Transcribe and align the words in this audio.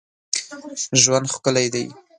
ژوند 1.01 1.25
ښکلی 1.33 1.67
دی 1.73 1.85